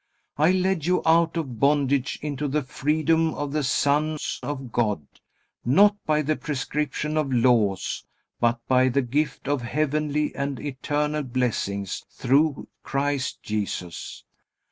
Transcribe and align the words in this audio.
I 0.39 0.49
led 0.51 0.87
you 0.87 1.03
out 1.05 1.37
of 1.37 1.59
bondage 1.59 2.17
into 2.23 2.47
the 2.47 2.63
freedom 2.63 3.35
of 3.35 3.51
the 3.51 3.61
sons 3.61 4.39
of 4.41 4.71
God, 4.71 5.05
not 5.63 5.95
by 6.07 6.23
the 6.23 6.35
prescription 6.35 7.17
of 7.17 7.31
laws, 7.31 8.03
but 8.39 8.59
by 8.67 8.89
the 8.89 9.03
gift 9.03 9.47
of 9.47 9.61
heavenly 9.61 10.33
and 10.33 10.59
eternal 10.59 11.21
blessings 11.21 12.03
through 12.09 12.67
Christ 12.81 13.43
Jesus. 13.43 14.23